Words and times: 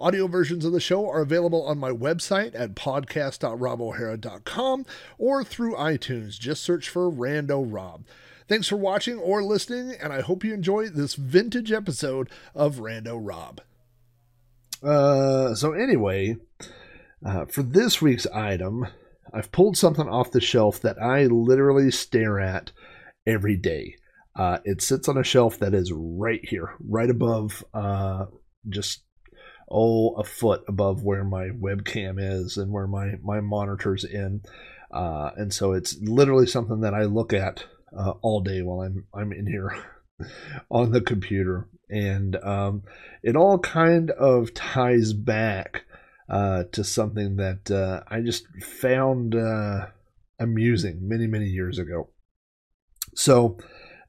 Audio 0.00 0.26
versions 0.26 0.64
of 0.64 0.72
the 0.72 0.80
show 0.80 1.06
are 1.10 1.20
available 1.20 1.62
on 1.62 1.76
my 1.76 1.90
website 1.90 2.54
at 2.54 2.74
podcast.robohara.com 2.74 4.86
or 5.18 5.44
through 5.44 5.74
iTunes. 5.74 6.38
Just 6.38 6.62
search 6.62 6.88
for 6.88 7.12
Rando 7.12 7.62
Rob. 7.70 8.06
Thanks 8.48 8.66
for 8.66 8.78
watching 8.78 9.18
or 9.18 9.42
listening, 9.42 9.94
and 10.02 10.10
I 10.10 10.22
hope 10.22 10.42
you 10.42 10.54
enjoy 10.54 10.88
this 10.88 11.16
vintage 11.16 11.70
episode 11.70 12.30
of 12.54 12.76
Rando 12.76 13.18
Rob. 13.20 13.60
Uh, 14.82 15.54
so 15.54 15.74
anyway, 15.74 16.38
uh, 17.22 17.44
for 17.44 17.62
this 17.62 18.00
week's 18.00 18.26
item, 18.28 18.86
I've 19.34 19.52
pulled 19.52 19.76
something 19.76 20.08
off 20.08 20.32
the 20.32 20.40
shelf 20.40 20.80
that 20.80 20.96
I 20.98 21.26
literally 21.26 21.90
stare 21.90 22.40
at 22.40 22.72
every 23.26 23.58
day. 23.58 23.96
Uh, 24.34 24.60
it 24.64 24.80
sits 24.80 25.10
on 25.10 25.18
a 25.18 25.24
shelf 25.24 25.58
that 25.58 25.74
is 25.74 25.92
right 25.94 26.40
here, 26.42 26.74
right 26.80 27.10
above, 27.10 27.62
uh, 27.74 28.24
just 28.66 29.02
oh 29.70 30.14
a 30.14 30.24
foot 30.24 30.64
above 30.66 31.04
where 31.04 31.24
my 31.24 31.48
webcam 31.48 32.16
is 32.18 32.56
and 32.56 32.72
where 32.72 32.86
my 32.86 33.14
my 33.22 33.40
monitor's 33.40 34.04
in. 34.04 34.42
Uh, 34.90 35.30
and 35.36 35.52
so 35.52 35.72
it's 35.72 35.96
literally 36.00 36.46
something 36.46 36.80
that 36.80 36.94
I 36.94 37.04
look 37.04 37.32
at 37.32 37.64
uh, 37.96 38.14
all 38.22 38.40
day 38.40 38.62
while 38.62 38.80
I'm 38.80 39.06
I'm 39.14 39.32
in 39.32 39.46
here 39.46 39.72
on 40.70 40.90
the 40.90 41.00
computer. 41.00 41.68
And 41.88 42.36
um, 42.36 42.82
it 43.22 43.36
all 43.36 43.58
kind 43.58 44.10
of 44.12 44.54
ties 44.54 45.12
back 45.12 45.84
uh, 46.28 46.64
to 46.72 46.84
something 46.84 47.36
that 47.36 47.70
uh, 47.70 48.02
I 48.08 48.20
just 48.20 48.46
found 48.62 49.34
uh, 49.34 49.86
amusing 50.38 51.08
many 51.08 51.26
many 51.26 51.46
years 51.46 51.78
ago. 51.78 52.10
So 53.14 53.58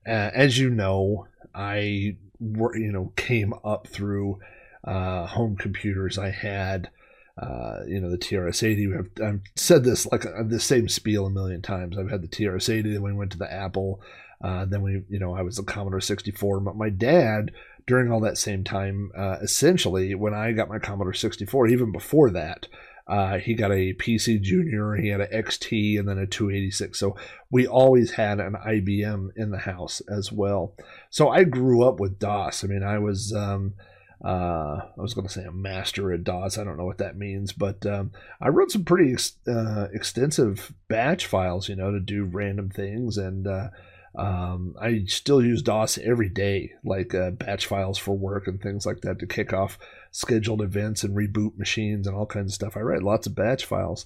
uh, 0.08 0.32
as 0.34 0.58
you 0.58 0.70
know 0.70 1.28
I 1.54 2.18
you 2.40 2.92
know 2.92 3.14
came 3.16 3.54
up 3.64 3.88
through 3.88 4.40
uh, 4.84 5.28
home 5.28 5.56
computers 5.56 6.18
I 6.18 6.30
had. 6.30 6.90
Uh, 7.38 7.80
you 7.88 8.00
know, 8.00 8.12
the 8.12 8.18
TRS-80. 8.18 9.00
I've, 9.00 9.24
I've 9.26 9.42
said 9.56 9.84
this 9.84 10.06
like 10.12 10.26
uh, 10.26 10.44
the 10.46 10.60
same 10.60 10.90
spiel 10.90 11.26
a 11.26 11.30
million 11.30 11.62
times. 11.62 11.98
I've 11.98 12.12
had 12.12 12.22
the 12.22 12.28
TRS-80. 12.28 12.94
Then 12.94 13.02
we 13.02 13.14
went 13.14 13.32
to 13.32 13.38
the 13.38 13.52
Apple. 13.52 14.02
Uh, 14.44 14.66
then 14.66 14.82
we, 14.82 15.04
you 15.10 15.20
know, 15.20 15.34
I 15.34 15.42
was 15.42 15.58
a 15.58 15.64
Commodore 15.64 16.02
64. 16.02 16.60
But 16.60 16.76
my 16.76 16.90
dad, 16.90 17.52
during 17.88 18.12
all 18.12 18.20
that 18.22 18.38
same 18.38 18.64
time, 18.64 19.12
uh, 19.18 19.38
essentially, 19.42 20.14
when 20.14 20.34
I 20.34 20.52
got 20.52 20.70
my 20.70 20.80
Commodore 20.80 21.14
64, 21.14 21.68
even 21.68 21.92
before 21.92 22.30
that, 22.32 22.68
uh, 23.08 23.38
he 23.40 23.54
got 23.54 23.72
a 23.72 23.94
PC 23.94 24.42
Junior, 24.42 24.96
he 24.96 25.10
had 25.10 25.22
an 25.22 25.28
XT, 25.34 26.00
and 26.00 26.08
then 26.08 26.18
a 26.18 26.28
286. 26.28 27.00
So 27.00 27.16
we 27.50 27.66
always 27.66 28.12
had 28.12 28.40
an 28.40 28.54
IBM 28.54 29.30
in 29.36 29.52
the 29.52 29.60
house 29.60 30.02
as 30.10 30.32
well. 30.32 30.76
So 31.10 31.30
I 31.30 31.44
grew 31.44 31.84
up 31.84 32.00
with 32.00 32.20
DOS. 32.20 32.64
I 32.64 32.68
mean, 32.68 32.84
I 32.84 33.00
was. 33.00 33.34
Um, 33.34 33.74
uh, 34.24 34.82
I 34.98 35.02
was 35.02 35.14
going 35.14 35.26
to 35.26 35.34
say 35.34 35.44
a 35.44 35.52
master 35.52 36.14
at 36.14 36.24
DOS. 36.24 36.58
I 36.58 36.64
don't 36.64 36.78
know 36.78 36.86
what 36.86 37.00
that 37.00 37.18
means, 37.18 37.54
but 37.54 37.86
um, 37.86 38.12
I 38.40 38.50
wrote 38.50 38.72
some 38.72 38.86
pretty 38.86 39.14
ex- 39.14 39.38
uh, 39.48 39.88
extensive 39.94 40.74
batch 40.88 41.26
files, 41.26 41.68
you 41.68 41.76
know, 41.76 41.92
to 41.92 42.00
do 42.00 42.26
random 42.26 42.70
things. 42.70 43.18
And 43.18 43.48
uh, 43.48 43.70
um, 44.16 44.76
I 44.80 45.06
still 45.08 45.44
use 45.44 45.64
DOS 45.64 45.98
every 45.98 46.30
day, 46.30 46.74
like 46.84 47.16
uh, 47.16 47.32
batch 47.32 47.66
files 47.66 47.98
for 47.98 48.16
work 48.16 48.48
and 48.48 48.62
things 48.62 48.86
like 48.86 49.02
that 49.02 49.18
to 49.20 49.26
kick 49.26 49.54
off 49.54 49.80
scheduled 50.12 50.62
events 50.62 51.04
and 51.04 51.16
reboot 51.16 51.58
machines 51.58 52.06
and 52.06 52.16
all 52.16 52.28
kinds 52.28 52.52
of 52.52 52.56
stuff. 52.56 52.78
I 52.78 52.82
write 52.82 53.04
lots 53.04 53.26
of 53.26 53.36
batch 53.36 53.66
files. 53.66 54.06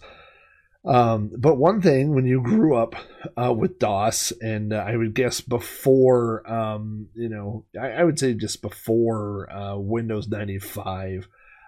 Um, 0.85 1.31
but 1.35 1.55
one 1.55 1.81
thing, 1.81 2.13
when 2.13 2.25
you 2.25 2.41
grew 2.41 2.75
up 2.75 2.95
uh, 3.35 3.51
with 3.51 3.79
DOS, 3.79 4.31
and 4.39 4.71
uh, 4.71 4.83
I 4.87 4.95
would 4.95 5.15
guess 5.15 5.41
before, 5.41 6.49
um, 6.51 7.07
you 7.15 7.27
know, 7.27 7.65
I, 7.79 7.87
I, 7.87 8.03
would 8.03 8.19
say 8.19 8.35
just 8.35 8.61
before 8.61 9.51
uh, 9.51 9.77
Windows 9.77 10.27
95, 10.27 11.27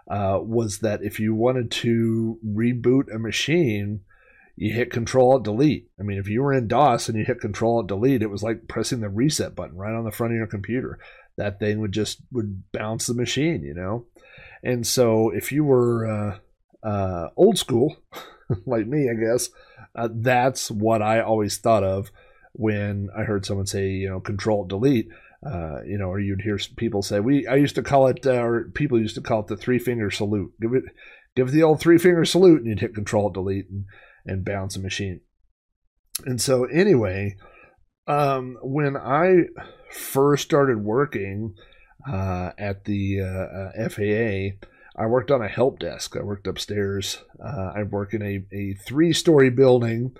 uh, 0.09 0.39
was 0.41 0.79
that 0.79 1.01
if 1.01 1.19
you 1.19 1.33
wanted 1.33 1.71
to 1.71 2.37
reboot 2.45 3.13
a 3.13 3.17
machine, 3.17 4.01
you 4.55 4.71
hit 4.71 4.91
Control 4.91 5.39
Delete. 5.39 5.89
I 5.99 6.03
mean, 6.03 6.19
if 6.19 6.29
you 6.29 6.43
were 6.43 6.53
in 6.53 6.67
DOS 6.67 7.09
and 7.09 7.17
you 7.17 7.25
hit 7.25 7.41
Control 7.41 7.81
Delete, 7.81 8.21
it 8.21 8.29
was 8.29 8.43
like 8.43 8.67
pressing 8.67 9.01
the 9.01 9.09
reset 9.09 9.55
button 9.55 9.77
right 9.77 9.95
on 9.95 10.05
the 10.05 10.11
front 10.11 10.33
of 10.33 10.37
your 10.37 10.47
computer. 10.47 10.99
That 11.37 11.59
thing 11.59 11.79
would 11.79 11.91
just 11.91 12.19
would 12.31 12.63
bounce 12.71 13.07
the 13.07 13.13
machine, 13.15 13.63
you 13.63 13.73
know. 13.73 14.05
And 14.63 14.85
so 14.85 15.31
if 15.31 15.51
you 15.51 15.63
were 15.63 16.05
uh, 16.05 16.87
uh, 16.87 17.29
old 17.35 17.57
school. 17.57 17.97
like 18.65 18.87
me, 18.87 19.09
I 19.09 19.13
guess. 19.13 19.49
Uh, 19.95 20.09
that's 20.11 20.69
what 20.69 21.01
I 21.01 21.21
always 21.21 21.57
thought 21.57 21.83
of 21.83 22.11
when 22.53 23.09
I 23.17 23.23
heard 23.23 23.45
someone 23.45 23.67
say, 23.67 23.89
you 23.89 24.09
know, 24.09 24.19
control 24.19 24.65
delete. 24.65 25.07
Uh, 25.45 25.81
you 25.85 25.99
know, 25.99 26.07
or 26.07 26.19
you'd 26.19 26.41
hear 26.41 26.57
people 26.77 27.03
say, 27.03 27.19
"We." 27.19 27.45
I 27.45 27.55
used 27.55 27.75
to 27.75 27.83
call 27.83 28.07
it, 28.07 28.25
uh, 28.25 28.41
or 28.41 28.71
people 28.73 28.99
used 28.99 29.15
to 29.15 29.21
call 29.21 29.41
it 29.41 29.47
the 29.47 29.55
three 29.55 29.77
finger 29.77 30.09
salute. 30.09 30.51
Give 30.59 30.73
it, 30.73 30.83
give 31.35 31.51
the 31.51 31.61
old 31.61 31.79
three 31.79 31.99
finger 31.99 32.25
salute, 32.25 32.61
and 32.61 32.67
you'd 32.67 32.79
hit 32.79 32.95
control 32.95 33.29
delete 33.29 33.69
and, 33.69 33.85
and 34.25 34.43
bounce 34.43 34.75
a 34.75 34.79
machine. 34.79 35.21
And 36.25 36.41
so, 36.41 36.65
anyway, 36.65 37.37
um, 38.07 38.57
when 38.63 38.97
I 38.97 39.43
first 39.91 40.43
started 40.43 40.83
working 40.83 41.53
uh, 42.11 42.51
at 42.57 42.85
the 42.85 43.21
uh, 43.21 43.83
uh, 43.83 43.89
FAA, 43.89 44.67
I 44.97 45.05
worked 45.05 45.29
on 45.29 45.43
a 45.43 45.47
help 45.47 45.79
desk. 45.79 46.15
I 46.17 46.23
worked 46.23 46.47
upstairs. 46.47 47.19
Uh, 47.43 47.71
I 47.75 47.83
work 47.83 48.13
in 48.13 48.21
a, 48.23 48.43
a 48.55 48.73
three 48.73 49.13
story 49.13 49.51
building, 49.51 50.17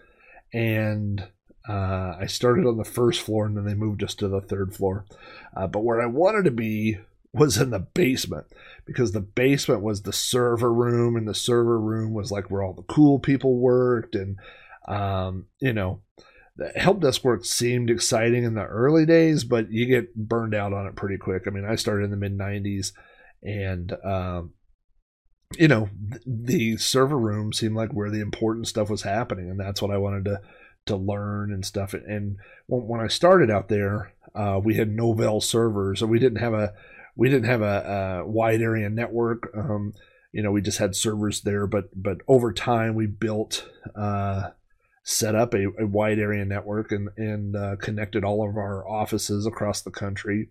and 0.53 1.27
uh, 1.67 2.15
I 2.19 2.27
started 2.27 2.65
on 2.67 2.77
the 2.77 2.85
first 2.85 3.21
floor, 3.21 3.45
and 3.45 3.57
then 3.57 3.65
they 3.65 3.73
moved 3.73 4.03
us 4.03 4.13
to 4.15 4.27
the 4.27 4.41
third 4.41 4.75
floor. 4.75 5.05
Uh, 5.55 5.65
but 5.65 5.83
where 5.83 6.01
I 6.01 6.05
wanted 6.05 6.45
to 6.45 6.51
be 6.51 6.99
was 7.33 7.57
in 7.57 7.71
the 7.71 7.79
basement 7.79 8.45
because 8.85 9.11
the 9.11 9.21
basement 9.21 9.81
was 9.81 10.03
the 10.03 10.13
server 10.13 10.71
room, 10.71 11.15
and 11.15 11.27
the 11.27 11.33
server 11.33 11.79
room 11.79 12.13
was 12.13 12.31
like 12.31 12.51
where 12.51 12.61
all 12.61 12.73
the 12.73 12.83
cool 12.83 13.17
people 13.17 13.57
worked, 13.57 14.15
and 14.15 14.37
um, 14.87 15.47
you 15.59 15.73
know. 15.73 16.01
The 16.59 16.69
help 16.69 17.01
desk 17.01 17.23
work 17.23 17.45
seemed 17.45 17.91
exciting 17.91 18.43
in 18.43 18.55
the 18.55 18.63
early 18.63 19.05
days, 19.05 19.43
but 19.43 19.71
you 19.71 19.85
get 19.85 20.15
burned 20.15 20.55
out 20.55 20.73
on 20.73 20.87
it 20.87 20.95
pretty 20.95 21.17
quick. 21.17 21.43
I 21.45 21.51
mean, 21.51 21.65
I 21.65 21.75
started 21.75 22.05
in 22.05 22.09
the 22.09 22.17
mid 22.17 22.35
90s, 22.35 22.93
and 23.43 23.93
um, 24.03 24.53
you 25.55 25.67
know, 25.67 25.89
the 26.25 26.77
server 26.77 27.17
room 27.17 27.53
seemed 27.53 27.75
like 27.75 27.91
where 27.91 28.09
the 28.09 28.21
important 28.21 28.67
stuff 28.67 28.89
was 28.89 29.03
happening, 29.03 29.49
and 29.49 29.59
that's 29.59 29.81
what 29.81 29.91
I 29.91 29.97
wanted 29.97 30.25
to 30.25 30.41
to 30.87 30.95
learn 30.95 31.51
and 31.51 31.65
stuff. 31.65 31.93
And 31.93 32.37
when, 32.67 33.01
I 33.01 33.07
started 33.07 33.51
out 33.51 33.67
there, 33.67 34.13
uh, 34.33 34.59
we 34.63 34.75
had 34.75 34.95
Novell 34.95 35.43
servers, 35.43 35.99
so 35.99 36.05
we 36.05 36.19
didn't 36.19 36.39
have 36.39 36.53
a 36.53 36.73
we 37.15 37.29
didn't 37.29 37.49
have 37.49 37.61
a, 37.61 38.23
a 38.23 38.27
wide 38.27 38.61
area 38.61 38.89
network. 38.89 39.51
Um, 39.55 39.93
you 40.31 40.43
know, 40.43 40.51
we 40.51 40.61
just 40.61 40.77
had 40.77 40.95
servers 40.95 41.41
there, 41.41 41.67
but 41.67 41.89
but 41.95 42.17
over 42.27 42.51
time 42.51 42.95
we 42.95 43.07
built. 43.07 43.69
Uh, 43.95 44.51
set 45.09 45.35
up 45.35 45.53
a, 45.53 45.67
a, 45.79 45.87
wide 45.87 46.19
area 46.19 46.43
network 46.43 46.91
and, 46.91 47.07
and 47.15 47.55
uh, 47.55 47.77
connected 47.77 48.25
all 48.25 48.45
of 48.45 48.57
our 48.57 48.85
offices 48.85 49.45
across 49.45 49.81
the 49.81 49.89
country. 49.89 50.49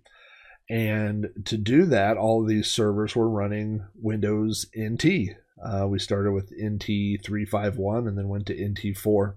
And 0.68 1.28
to 1.44 1.56
do 1.56 1.86
that, 1.86 2.16
all 2.16 2.42
of 2.42 2.48
these 2.48 2.70
servers 2.70 3.14
were 3.14 3.28
running 3.28 3.84
Windows 3.94 4.66
NT. 4.76 5.36
Uh, 5.64 5.86
we 5.88 5.98
started 5.98 6.32
with 6.32 6.52
NT 6.52 7.22
351 7.24 8.08
and 8.08 8.18
then 8.18 8.28
went 8.28 8.46
to 8.46 8.68
NT 8.68 8.96
4. 8.96 9.36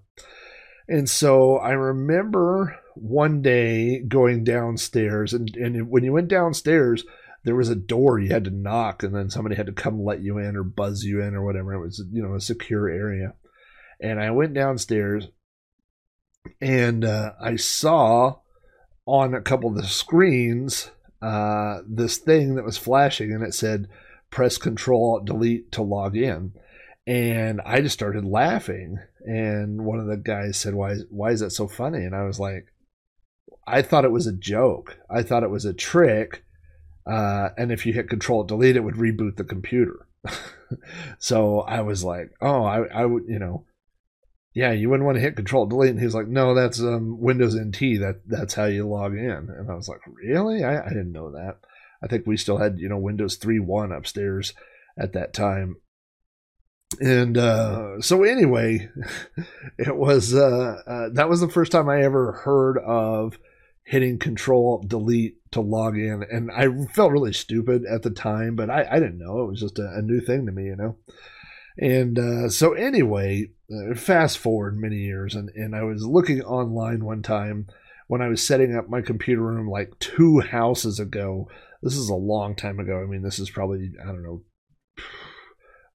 And 0.87 1.07
so 1.07 1.57
I 1.57 1.71
remember 1.71 2.79
one 2.95 3.41
day 3.43 3.99
going 3.99 4.43
downstairs, 4.43 5.33
and, 5.33 5.55
and 5.55 5.89
when 5.89 6.03
you 6.03 6.11
went 6.11 6.29
downstairs, 6.29 7.05
there 7.43 7.55
was 7.55 7.69
a 7.69 7.75
door 7.75 8.19
you 8.19 8.29
had 8.29 8.43
to 8.45 8.49
knock, 8.49 9.03
and 9.03 9.15
then 9.15 9.29
somebody 9.29 9.55
had 9.55 9.67
to 9.67 9.71
come 9.71 10.03
let 10.03 10.21
you 10.21 10.39
in 10.39 10.57
or 10.57 10.63
buzz 10.63 11.03
you 11.03 11.21
in 11.21 11.35
or 11.35 11.45
whatever. 11.45 11.73
It 11.73 11.79
was, 11.79 12.03
you 12.11 12.23
know, 12.23 12.33
a 12.33 12.41
secure 12.41 12.89
area. 12.89 13.33
And 14.01 14.19
I 14.19 14.31
went 14.31 14.55
downstairs, 14.55 15.27
and 16.59 17.05
uh, 17.05 17.33
I 17.39 17.55
saw 17.55 18.39
on 19.05 19.33
a 19.33 19.41
couple 19.41 19.69
of 19.69 19.75
the 19.75 19.87
screens 19.87 20.91
uh, 21.21 21.79
this 21.87 22.17
thing 22.17 22.55
that 22.55 22.65
was 22.65 22.77
flashing 22.77 23.33
and 23.33 23.43
it 23.43 23.53
said 23.53 23.87
press 24.29 24.57
control 24.57 25.19
delete 25.19 25.71
to 25.73 25.81
log 25.81 26.15
in. 26.15 26.53
And 27.07 27.59
i 27.65 27.81
just 27.81 27.93
started 27.93 28.25
laughing. 28.25 28.99
And 29.25 29.83
one 29.83 29.99
of 29.99 30.07
the 30.07 30.17
guys 30.17 30.57
said 30.57 30.75
why 30.75 30.95
why 31.09 31.31
is 31.31 31.39
that 31.39 31.51
so 31.51 31.67
funny? 31.67 32.05
And 32.05 32.15
i 32.15 32.23
was 32.23 32.39
like 32.39 32.67
i 33.67 33.81
thought 33.81 34.05
it 34.05 34.11
was 34.11 34.27
a 34.27 34.33
joke. 34.33 34.97
I 35.09 35.23
thought 35.23 35.43
it 35.43 35.49
was 35.49 35.65
a 35.65 35.73
trick. 35.73 36.43
Uh, 37.05 37.49
and 37.57 37.71
if 37.71 37.85
you 37.85 37.93
hit 37.93 38.09
control 38.09 38.43
delete 38.43 38.75
it 38.75 38.83
would 38.83 38.95
reboot 38.95 39.37
the 39.37 39.43
computer. 39.43 40.07
So 41.17 41.61
i 41.61 41.81
was 41.81 42.03
like 42.03 42.29
oh 42.41 42.63
i, 42.63 42.83
I 42.83 43.03
would 43.03 43.23
you 43.27 43.39
know 43.39 43.65
yeah, 44.53 44.71
you 44.71 44.89
wouldn't 44.89 45.05
want 45.05 45.17
to 45.17 45.21
hit 45.21 45.35
Control 45.35 45.65
Delete. 45.65 45.91
And 45.91 45.99
he 45.99 46.05
was 46.05 46.15
like, 46.15 46.27
no, 46.27 46.53
that's 46.53 46.79
um, 46.79 47.19
Windows 47.19 47.55
NT. 47.55 47.99
That 47.99 48.21
that's 48.25 48.53
how 48.55 48.65
you 48.65 48.87
log 48.87 49.13
in. 49.13 49.49
And 49.49 49.69
I 49.69 49.75
was 49.75 49.87
like, 49.87 50.01
really? 50.07 50.63
I, 50.63 50.85
I 50.85 50.89
didn't 50.89 51.11
know 51.11 51.31
that. 51.31 51.57
I 52.01 52.07
think 52.07 52.25
we 52.25 52.37
still 52.37 52.57
had 52.57 52.79
you 52.79 52.89
know 52.89 52.97
Windows 52.97 53.37
3.1 53.37 53.95
upstairs 53.95 54.53
at 54.97 55.13
that 55.13 55.33
time. 55.33 55.77
And 56.99 57.37
uh, 57.37 58.01
so 58.01 58.23
anyway, 58.23 58.89
it 59.77 59.95
was 59.95 60.33
uh, 60.33 60.81
uh, 60.87 61.09
that 61.13 61.29
was 61.29 61.39
the 61.39 61.49
first 61.49 61.71
time 61.71 61.87
I 61.87 62.01
ever 62.01 62.31
heard 62.31 62.79
of 62.79 63.37
hitting 63.83 64.17
Control 64.17 64.83
Delete 64.85 65.37
to 65.51 65.61
log 65.61 65.97
in, 65.97 66.23
and 66.29 66.51
I 66.51 66.67
felt 66.93 67.11
really 67.11 67.33
stupid 67.33 67.83
at 67.85 68.03
the 68.03 68.11
time, 68.11 68.55
but 68.55 68.69
I, 68.69 68.87
I 68.89 68.99
didn't 68.99 69.17
know 69.17 69.41
it 69.41 69.49
was 69.49 69.59
just 69.59 69.79
a, 69.79 69.93
a 69.95 70.01
new 70.01 70.19
thing 70.19 70.45
to 70.45 70.51
me, 70.51 70.65
you 70.65 70.75
know. 70.75 70.97
And 71.81 72.19
uh, 72.19 72.49
so, 72.49 72.73
anyway, 72.73 73.51
uh, 73.71 73.95
fast 73.95 74.37
forward 74.37 74.77
many 74.77 74.97
years, 74.97 75.33
and, 75.33 75.49
and 75.55 75.73
I 75.73 75.83
was 75.83 76.05
looking 76.05 76.41
online 76.41 77.05
one 77.05 77.21
time 77.21 77.67
when 78.07 78.21
I 78.21 78.27
was 78.27 78.45
setting 78.45 78.75
up 78.75 78.89
my 78.89 79.01
computer 79.01 79.41
room 79.41 79.69
like 79.69 79.97
two 79.99 80.41
houses 80.41 80.99
ago. 80.99 81.47
This 81.81 81.95
is 81.95 82.09
a 82.09 82.15
long 82.15 82.55
time 82.55 82.79
ago. 82.79 83.01
I 83.01 83.05
mean, 83.05 83.21
this 83.21 83.39
is 83.39 83.49
probably, 83.49 83.93
I 84.01 84.07
don't 84.07 84.23
know, 84.23 84.43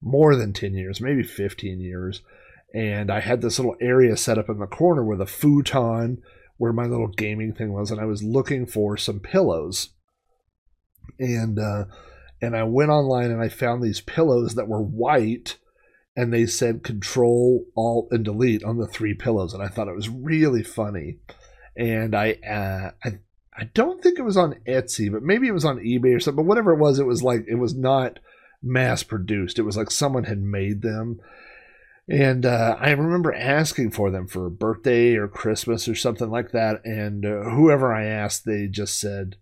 more 0.01 0.35
than 0.35 0.53
10 0.53 0.73
years, 0.73 0.99
maybe 0.99 1.21
15 1.21 1.79
years. 1.79 2.21
And 2.73 3.11
I 3.11 3.19
had 3.19 3.41
this 3.41 3.59
little 3.59 3.75
area 3.79 4.17
set 4.17 4.39
up 4.39 4.49
in 4.49 4.57
the 4.57 4.65
corner 4.65 5.03
with 5.03 5.21
a 5.21 5.27
futon 5.27 6.21
where 6.57 6.73
my 6.73 6.85
little 6.85 7.09
gaming 7.09 7.53
thing 7.53 7.73
was, 7.73 7.91
and 7.91 8.01
I 8.01 8.05
was 8.05 8.23
looking 8.23 8.65
for 8.65 8.97
some 8.97 9.19
pillows. 9.19 9.89
And 11.19 11.59
uh, 11.59 11.85
and 12.41 12.55
I 12.55 12.63
went 12.63 12.89
online 12.89 13.29
and 13.29 13.41
I 13.41 13.49
found 13.49 13.83
these 13.83 14.01
pillows 14.01 14.55
that 14.55 14.67
were 14.67 14.81
white 14.81 15.57
and 16.15 16.33
they 16.33 16.45
said 16.45 16.83
control 16.83 17.65
alt 17.75 18.07
and 18.11 18.23
delete 18.23 18.63
on 18.63 18.77
the 18.77 18.87
three 18.87 19.13
pillows 19.13 19.53
and 19.53 19.61
i 19.61 19.67
thought 19.67 19.87
it 19.87 19.95
was 19.95 20.09
really 20.09 20.63
funny 20.63 21.17
and 21.77 22.15
i 22.15 22.31
uh, 22.47 22.91
i 23.03 23.19
i 23.57 23.63
don't 23.73 24.01
think 24.01 24.17
it 24.17 24.23
was 24.23 24.37
on 24.37 24.55
etsy 24.67 25.11
but 25.11 25.23
maybe 25.23 25.47
it 25.47 25.53
was 25.53 25.65
on 25.65 25.79
ebay 25.79 26.15
or 26.15 26.19
something 26.19 26.43
but 26.43 26.49
whatever 26.49 26.73
it 26.73 26.79
was 26.79 26.99
it 26.99 27.05
was 27.05 27.23
like 27.23 27.43
it 27.47 27.55
was 27.55 27.75
not 27.75 28.19
mass 28.63 29.03
produced 29.03 29.59
it 29.59 29.63
was 29.63 29.77
like 29.77 29.91
someone 29.91 30.23
had 30.23 30.41
made 30.41 30.81
them 30.81 31.19
and 32.07 32.45
uh, 32.45 32.77
I 32.79 32.91
remember 32.91 33.33
asking 33.33 33.91
for 33.91 34.11
them 34.11 34.27
for 34.27 34.45
a 34.45 34.51
birthday 34.51 35.15
or 35.15 35.27
Christmas 35.27 35.87
or 35.87 35.95
something 35.95 36.29
like 36.29 36.51
that. 36.51 36.85
And 36.85 37.25
uh, 37.25 37.49
whoever 37.49 37.91
I 37.91 38.05
asked, 38.05 38.45
they 38.45 38.67
just 38.67 38.99
said, 38.99 39.37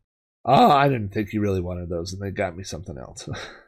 "Oh, 0.46 0.72
I 0.72 0.88
didn't 0.88 1.10
think 1.14 1.34
you 1.34 1.42
really 1.42 1.60
wanted 1.60 1.90
those," 1.90 2.14
and 2.14 2.22
they 2.22 2.32
got 2.32 2.56
me 2.56 2.64
something 2.64 2.98
else. 2.98 3.28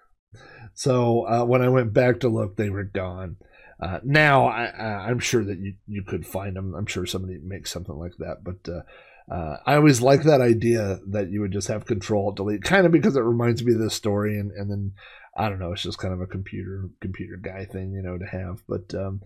So 0.76 1.26
uh, 1.28 1.46
when 1.46 1.62
I 1.62 1.70
went 1.70 1.94
back 1.94 2.20
to 2.20 2.30
look, 2.30 2.56
they 2.56 2.70
were 2.70 2.84
gone. 2.84 3.38
Uh, 3.80 4.00
now 4.04 4.46
I, 4.48 5.10
am 5.10 5.20
sure 5.20 5.44
that 5.44 5.58
you, 5.58 5.74
you 5.88 6.04
could 6.04 6.26
find 6.26 6.56
them. 6.56 6.76
I'm 6.76 6.86
sure 6.86 7.06
somebody 7.06 7.40
makes 7.44 7.72
something 7.72 7.96
like 7.96 8.14
that. 8.20 8.44
But 8.44 8.72
uh, 8.72 9.34
uh, 9.34 9.58
I 9.66 9.76
always 9.76 10.02
like 10.02 10.24
that 10.24 10.42
idea 10.42 11.00
that 11.08 11.30
you 11.30 11.42
would 11.42 11.52
just 11.52 11.70
have 11.70 11.86
control 11.86 12.32
delete, 12.32 12.64
kind 12.64 12.86
of 12.86 12.92
because 12.92 13.16
it 13.16 13.22
reminds 13.22 13.64
me 13.64 13.74
of 13.74 13.80
this 13.80 13.96
story, 13.96 14.38
and 14.38 14.52
and 14.52 14.70
then 14.70 14.94
I 15.36 15.50
don't 15.50 15.60
know, 15.60 15.72
it's 15.72 15.82
just 15.82 15.98
kind 15.98 16.14
of 16.14 16.22
a 16.22 16.28
computer 16.28 16.90
computer 17.02 17.38
guy 17.38 17.66
thing, 17.66 17.94
you 17.94 18.02
know, 18.02 18.18
to 18.18 18.26
have. 18.26 18.62
But 18.68 18.94
um, 18.94 19.22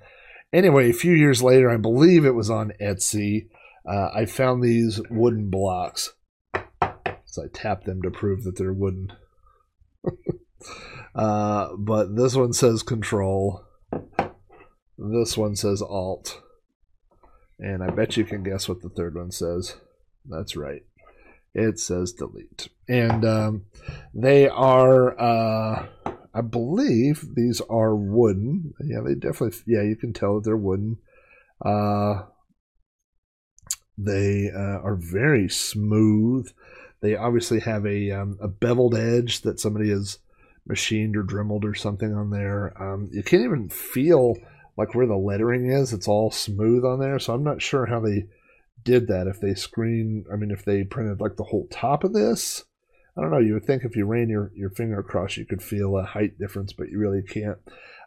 anyway, 0.54 0.90
a 0.90 0.94
few 0.94 1.14
years 1.14 1.44
later, 1.44 1.70
I 1.70 1.78
believe 1.78 2.26
it 2.26 2.36
was 2.36 2.50
on 2.50 2.74
Etsy. 2.82 3.50
Uh, 3.88 4.10
I 4.14 4.26
found 4.26 4.64
these 4.64 5.02
wooden 5.10 5.50
blocks, 5.50 6.14
so 7.26 7.44
I 7.44 7.48
tapped 7.52 7.86
them 7.86 8.02
to 8.04 8.12
prove 8.12 8.44
that 8.44 8.58
they're 8.58 8.74
wooden. 8.74 9.14
Uh, 11.20 11.76
but 11.78 12.16
this 12.16 12.34
one 12.34 12.54
says 12.54 12.82
control. 12.82 13.66
This 14.98 15.38
one 15.38 15.58
says 15.58 15.82
alt. 15.82 16.42
And 17.60 17.84
I 17.84 17.90
bet 17.90 18.16
you 18.16 18.24
can 18.24 18.42
guess 18.42 18.70
what 18.70 18.82
the 18.82 18.88
third 18.88 19.16
one 19.16 19.32
says. 19.32 19.76
That's 20.26 20.56
right. 20.56 20.84
It 21.54 21.78
says 21.78 22.14
delete. 22.14 22.70
And 22.88 23.26
um, 23.26 23.66
they 24.14 24.48
are, 24.48 25.20
uh, 25.20 25.88
I 26.34 26.40
believe 26.42 27.36
these 27.36 27.60
are 27.70 27.94
wooden. 27.94 28.74
Yeah, 28.82 29.02
they 29.06 29.16
definitely, 29.16 29.60
yeah, 29.68 29.82
you 29.82 29.98
can 29.98 30.14
tell 30.14 30.36
that 30.36 30.46
they're 30.46 30.56
wooden. 30.56 31.00
Uh, 31.66 32.22
they 33.98 34.50
uh, 34.56 34.80
are 34.82 34.98
very 34.98 35.50
smooth. 35.50 36.50
They 37.02 37.18
obviously 37.18 37.60
have 37.60 37.86
a, 37.86 38.10
um, 38.12 38.38
a 38.42 38.48
beveled 38.48 38.96
edge 38.96 39.42
that 39.42 39.60
somebody 39.60 39.90
has 39.90 40.20
machined 40.70 41.18
or 41.18 41.24
dremeled 41.24 41.66
or 41.66 41.74
something 41.74 42.14
on 42.14 42.30
there. 42.30 42.82
Um, 42.82 43.10
you 43.12 43.24
can't 43.24 43.44
even 43.44 43.68
feel 43.68 44.36
like 44.78 44.96
where 44.96 45.08
the 45.08 45.18
lettering 45.18 45.70
is. 45.70 45.92
It's 45.92 46.08
all 46.08 46.32
smooth 46.32 46.86
on 46.86 47.00
there. 47.00 47.20
So 47.20 47.34
I'm 47.34 47.44
not 47.44 47.62
sure 47.62 47.88
how 47.88 48.00
they 48.00 48.28
did 48.86 49.08
that. 49.08 49.28
If 49.28 49.42
they 49.42 49.56
screen, 49.56 50.24
I 50.32 50.38
mean, 50.38 50.52
if 50.52 50.64
they 50.64 50.84
printed 50.84 51.20
like 51.20 51.36
the 51.36 51.44
whole 51.44 51.68
top 51.70 52.06
of 52.06 52.14
this, 52.14 52.64
I 53.18 53.22
don't 53.22 53.32
know. 53.32 53.40
You 53.40 53.56
would 53.56 53.66
think 53.66 53.84
if 53.84 53.98
you 53.98 54.06
ran 54.06 54.30
your, 54.30 54.52
your 54.56 54.70
finger 54.70 55.00
across, 55.00 55.36
you 55.36 55.46
could 55.46 55.62
feel 55.62 55.98
a 55.98 56.04
height 56.04 56.38
difference, 56.38 56.72
but 56.72 56.90
you 56.90 57.00
really 57.00 57.24
can't. 57.24 57.58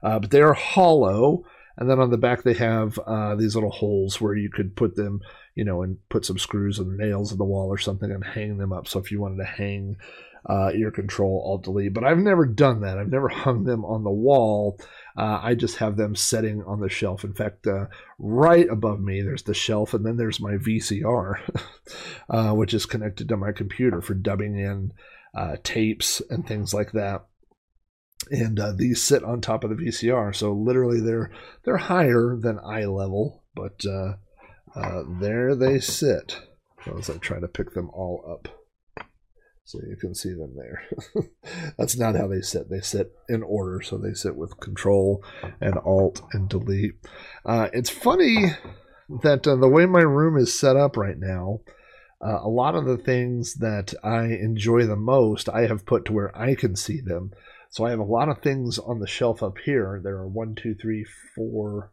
Uh, 0.03 0.21
but 0.21 0.31
they 0.31 0.41
are 0.41 0.55
hollow. 0.55 1.45
And 1.77 1.91
then 1.91 1.99
on 1.99 2.11
the 2.11 2.19
back, 2.19 2.43
they 2.43 2.55
have 2.55 2.99
uh, 3.01 3.35
these 3.35 3.55
little 3.55 3.71
holes 3.71 4.21
where 4.21 4.35
you 4.35 4.51
could 4.51 4.77
put 4.77 4.95
them, 4.95 5.21
you 5.55 5.65
know, 5.65 5.83
and 5.83 5.99
put 6.09 6.25
some 6.25 6.39
screws 6.39 6.79
and 6.79 6.97
nails 6.97 7.33
in 7.33 7.39
the 7.39 7.45
wall 7.45 7.69
or 7.69 7.79
something 7.79 8.11
and 8.11 8.25
hang 8.25 8.59
them 8.59 8.73
up. 8.73 8.87
So 8.89 9.01
if 9.01 9.11
you 9.11 9.21
wanted 9.21 9.39
to 9.39 9.45
hang 9.45 9.97
uh, 10.49 10.71
ear 10.75 10.91
control 10.91 11.43
alt 11.47 11.65
delete. 11.65 11.95
But 11.95 12.05
I've 12.05 12.19
never 12.19 12.47
done 12.47 12.81
that. 12.81 12.99
I've 12.99 13.11
never 13.11 13.29
hung 13.29 13.65
them 13.65 13.85
on 13.85 14.05
the 14.05 14.11
wall. 14.11 14.79
Uh, 15.17 15.41
I 15.43 15.55
just 15.55 15.77
have 15.77 15.97
them 15.97 16.15
setting 16.15 16.63
on 16.67 16.81
the 16.81 16.89
shelf. 16.89 17.25
In 17.25 17.35
fact, 17.35 17.67
uh, 17.67 17.87
right 18.19 18.69
above 18.69 19.01
me, 19.01 19.23
there's 19.23 19.43
the 19.43 19.55
shelf, 19.55 19.95
and 19.95 20.05
then 20.05 20.17
there's 20.17 20.41
my 20.41 20.53
VCR, 20.53 21.41
uh, 22.31 22.53
which 22.55 22.75
is 22.75 22.87
connected 22.87 23.29
to 23.29 23.37
my 23.37 23.53
computer 23.53 24.01
for 24.01 24.15
dubbing 24.15 24.59
in 24.59 24.93
uh, 25.37 25.57
tapes 25.63 26.23
and 26.31 26.47
things 26.47 26.73
like 26.73 26.93
that. 26.93 27.27
And 28.31 28.59
uh, 28.59 28.73
these 28.73 29.03
sit 29.03 29.25
on 29.25 29.41
top 29.41 29.65
of 29.65 29.71
the 29.71 29.85
VCR, 29.85 30.35
so 30.35 30.53
literally 30.53 31.01
they're 31.01 31.33
they're 31.65 31.77
higher 31.77 32.37
than 32.41 32.61
eye 32.61 32.85
level, 32.85 33.43
but 33.55 33.85
there 35.21 35.57
they 35.57 35.81
sit 35.81 36.41
as 36.97 37.11
I 37.11 37.17
try 37.17 37.41
to 37.41 37.49
pick 37.49 37.75
them 37.75 37.91
all 37.91 38.25
up. 38.29 38.62
So 39.65 39.79
you 39.89 39.97
can 39.97 40.15
see 40.15 40.35
them 40.35 40.55
there. 40.57 40.83
That's 41.79 41.97
not 41.97 42.17
how 42.17 42.27
they 42.27 42.41
sit. 42.41 42.69
They 42.69 42.81
sit 42.81 43.13
in 43.29 43.43
order. 43.43 43.81
So 43.81 43.97
they 43.97 44.13
sit 44.13 44.37
with 44.37 44.61
Control 44.61 45.25
and 45.61 45.79
Alt 45.85 46.23
and 46.33 46.49
Delete. 46.49 46.95
Uh, 47.45 47.69
it's 47.73 47.91
funny 47.91 48.53
that 49.23 49.47
uh, 49.47 49.57
the 49.57 49.69
way 49.69 49.87
my 49.87 50.01
room 50.01 50.37
is 50.37 50.59
set 50.59 50.77
up 50.77 50.97
right 50.97 51.19
now, 51.19 51.61
uh, 52.21 52.41
a 52.43 52.49
lot 52.49 52.75
of 52.75 52.85
the 52.85 52.99
things 52.99 53.55
that 53.55 53.95
I 54.03 54.25
enjoy 54.25 54.87
the 54.87 54.97
most, 54.97 55.49
I 55.49 55.67
have 55.67 55.87
put 55.87 56.05
to 56.07 56.13
where 56.13 56.37
I 56.37 56.55
can 56.55 56.77
see 56.77 57.01
them. 57.01 57.33
So 57.71 57.85
I 57.85 57.91
have 57.91 57.99
a 58.01 58.05
lot 58.05 58.29
of 58.29 58.43
things 58.43 58.79
on 58.79 58.99
the 58.99 59.07
shelf 59.07 59.43
up 59.43 59.59
here. 59.65 60.01
There 60.03 60.17
are 60.17 60.29
one, 60.29 60.55
two, 60.55 60.75
three, 60.75 61.07
four 61.35 61.93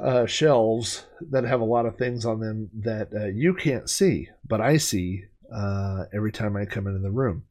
uh, 0.00 0.26
shelves 0.26 1.06
that 1.30 1.44
have 1.44 1.60
a 1.60 1.64
lot 1.64 1.86
of 1.86 1.96
things 1.96 2.24
on 2.24 2.40
them 2.40 2.70
that 2.80 3.08
uh, 3.14 3.26
you 3.26 3.54
can't 3.54 3.88
see, 3.88 4.28
but 4.46 4.60
I 4.60 4.76
see 4.76 5.24
uh, 5.54 6.04
every 6.14 6.32
time 6.32 6.56
I 6.56 6.64
come 6.64 6.86
into 6.86 7.00
the 7.00 7.10
room. 7.10 7.44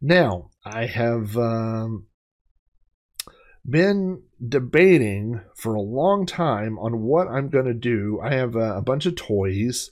Now, 0.00 0.50
I 0.64 0.86
have 0.86 1.36
um, 1.36 2.06
been 3.68 4.22
debating 4.46 5.40
for 5.54 5.74
a 5.74 5.80
long 5.80 6.26
time 6.26 6.78
on 6.78 7.02
what 7.02 7.28
I'm 7.28 7.48
going 7.48 7.66
to 7.66 7.74
do. 7.74 8.20
I 8.22 8.34
have 8.34 8.56
uh, 8.56 8.76
a 8.76 8.82
bunch 8.82 9.06
of 9.06 9.16
toys 9.16 9.90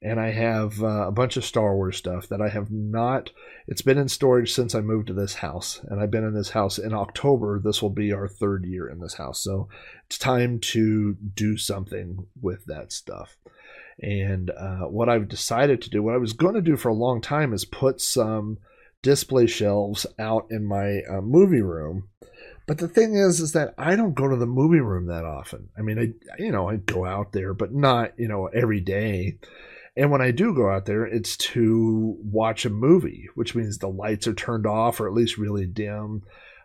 and 0.00 0.20
I 0.20 0.30
have 0.30 0.82
uh, 0.82 1.08
a 1.08 1.12
bunch 1.12 1.36
of 1.36 1.44
Star 1.44 1.74
Wars 1.74 1.96
stuff 1.96 2.28
that 2.28 2.40
I 2.40 2.48
have 2.48 2.70
not. 2.70 3.30
It's 3.66 3.82
been 3.82 3.98
in 3.98 4.08
storage 4.08 4.52
since 4.52 4.74
I 4.74 4.80
moved 4.80 5.08
to 5.08 5.12
this 5.12 5.34
house, 5.34 5.80
and 5.88 6.00
I've 6.00 6.10
been 6.10 6.24
in 6.24 6.34
this 6.34 6.50
house 6.50 6.78
in 6.78 6.94
October. 6.94 7.58
This 7.58 7.82
will 7.82 7.90
be 7.90 8.12
our 8.12 8.28
third 8.28 8.64
year 8.64 8.88
in 8.88 9.00
this 9.00 9.14
house, 9.14 9.42
so 9.42 9.68
it's 10.06 10.18
time 10.18 10.60
to 10.60 11.16
do 11.34 11.56
something 11.56 12.26
with 12.40 12.64
that 12.66 12.92
stuff. 12.92 13.36
And 14.00 14.50
uh, 14.50 14.86
what 14.86 15.08
I've 15.08 15.28
decided 15.28 15.82
to 15.82 15.90
do, 15.90 16.02
what 16.02 16.14
I 16.14 16.18
was 16.18 16.32
going 16.32 16.54
to 16.54 16.60
do 16.60 16.76
for 16.76 16.88
a 16.88 16.94
long 16.94 17.20
time, 17.20 17.52
is 17.52 17.64
put 17.64 18.00
some 18.00 18.58
display 19.02 19.46
shelves 19.46 20.06
out 20.18 20.46
in 20.50 20.64
my 20.64 21.02
uh, 21.10 21.20
movie 21.20 21.62
room. 21.62 22.08
But 22.66 22.78
the 22.78 22.88
thing 22.88 23.14
is, 23.14 23.40
is 23.40 23.52
that 23.52 23.74
I 23.78 23.96
don't 23.96 24.14
go 24.14 24.28
to 24.28 24.36
the 24.36 24.46
movie 24.46 24.80
room 24.80 25.06
that 25.06 25.24
often. 25.24 25.70
I 25.76 25.82
mean, 25.82 25.98
I 25.98 26.42
you 26.42 26.52
know 26.52 26.68
I 26.68 26.76
go 26.76 27.06
out 27.06 27.32
there, 27.32 27.54
but 27.54 27.72
not 27.72 28.12
you 28.18 28.28
know 28.28 28.46
every 28.46 28.80
day. 28.80 29.38
And 29.96 30.12
when 30.12 30.20
I 30.20 30.30
do 30.30 30.54
go 30.54 30.70
out 30.70 30.86
there, 30.86 31.04
it's 31.04 31.36
to 31.38 32.16
watch 32.22 32.64
a 32.64 32.70
movie, 32.70 33.28
which 33.34 33.56
means 33.56 33.78
the 33.78 33.88
lights 33.88 34.28
are 34.28 34.34
turned 34.34 34.64
off 34.64 35.00
or 35.00 35.08
at 35.08 35.14
least 35.14 35.38
really 35.38 35.66
dim. 35.66 36.22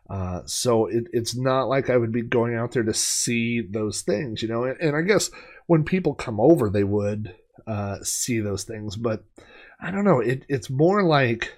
Uh, 0.08 0.42
so 0.46 0.86
it, 0.86 1.06
it's 1.14 1.36
not 1.36 1.68
like 1.68 1.90
I 1.90 1.98
would 1.98 2.12
be 2.12 2.22
going 2.22 2.54
out 2.54 2.74
there 2.74 2.84
to 2.84 2.94
see 2.94 3.62
those 3.62 4.02
things, 4.02 4.44
you 4.44 4.50
know. 4.50 4.66
And, 4.66 4.80
and 4.80 4.96
I 4.96 5.02
guess 5.02 5.32
when 5.68 5.84
people 5.84 6.14
come 6.14 6.40
over, 6.40 6.70
they 6.70 6.84
would 6.84 7.36
uh, 7.68 7.98
see 8.04 8.40
those 8.40 8.64
things, 8.64 8.96
but 8.96 9.24
I 9.80 9.92
don't 9.92 10.06
know. 10.06 10.20
It, 10.20 10.46
it's 10.50 10.70
more 10.70 11.04
like 11.04 11.54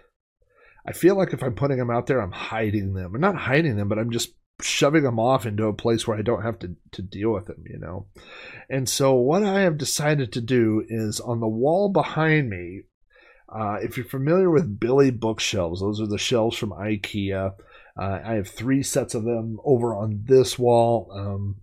I 0.85 0.91
feel 0.91 1.15
like 1.15 1.33
if 1.33 1.43
I'm 1.43 1.55
putting 1.55 1.77
them 1.77 1.89
out 1.89 2.07
there, 2.07 2.21
I'm 2.21 2.31
hiding 2.31 2.93
them. 2.93 3.15
I'm 3.15 3.21
not 3.21 3.35
hiding 3.35 3.75
them, 3.75 3.87
but 3.87 3.97
I'm 3.97 4.11
just 4.11 4.33
shoving 4.61 5.03
them 5.03 5.19
off 5.19 5.45
into 5.45 5.65
a 5.65 5.73
place 5.73 6.07
where 6.07 6.17
I 6.17 6.21
don't 6.21 6.43
have 6.43 6.59
to, 6.59 6.75
to 6.91 7.01
deal 7.01 7.31
with 7.31 7.47
them, 7.47 7.63
you 7.67 7.79
know. 7.79 8.07
And 8.69 8.87
so 8.87 9.13
what 9.13 9.43
I 9.43 9.61
have 9.61 9.77
decided 9.77 10.31
to 10.33 10.41
do 10.41 10.85
is 10.87 11.19
on 11.19 11.39
the 11.39 11.47
wall 11.47 11.89
behind 11.89 12.49
me, 12.49 12.83
uh, 13.49 13.77
if 13.81 13.97
you're 13.97 14.05
familiar 14.05 14.49
with 14.49 14.79
Billy 14.79 15.11
bookshelves, 15.11 15.81
those 15.81 15.99
are 15.99 16.07
the 16.07 16.17
shelves 16.17 16.57
from 16.57 16.71
IKEA. 16.71 17.53
Uh, 17.97 18.19
I 18.23 18.33
have 18.33 18.47
three 18.47 18.83
sets 18.83 19.15
of 19.15 19.23
them 19.23 19.59
over 19.63 19.95
on 19.95 20.23
this 20.25 20.57
wall. 20.59 21.09
Um, 21.13 21.55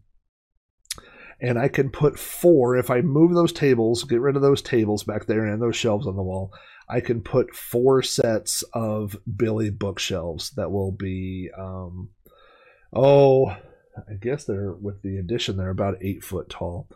and 1.42 1.58
I 1.58 1.66
can 1.66 1.90
put 1.90 2.20
four, 2.20 2.76
if 2.76 2.88
I 2.88 3.00
move 3.00 3.34
those 3.34 3.52
tables, 3.52 4.04
get 4.04 4.20
rid 4.20 4.36
of 4.36 4.42
those 4.42 4.62
tables 4.62 5.02
back 5.02 5.26
there 5.26 5.44
and 5.44 5.60
those 5.60 5.74
shelves 5.74 6.06
on 6.06 6.14
the 6.14 6.22
wall, 6.22 6.52
I 6.88 7.00
can 7.00 7.20
put 7.20 7.56
four 7.56 8.00
sets 8.02 8.62
of 8.72 9.16
Billy 9.36 9.68
bookshelves 9.68 10.50
that 10.52 10.70
will 10.70 10.92
be 10.92 11.50
um, 11.58 12.10
oh, 12.92 13.48
I 13.48 14.14
guess 14.20 14.44
they're 14.44 14.72
with 14.72 15.02
the 15.02 15.18
addition 15.18 15.56
they're 15.56 15.70
about 15.70 15.98
eight 16.00 16.22
foot 16.22 16.48
tall, 16.48 16.88